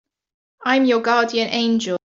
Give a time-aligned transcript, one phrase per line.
[0.65, 1.97] I'm your guardian angel.